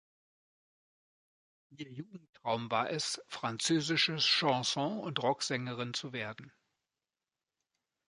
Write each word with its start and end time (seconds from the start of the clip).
Ihr 1.69 1.91
Jugendtraum 1.91 2.71
war 2.71 2.89
es, 2.89 3.21
französische 3.27 4.15
Chanson- 4.17 4.97
oder 4.97 5.21
Rocksängerin 5.21 5.93
zu 5.93 6.11
werden. 6.11 6.51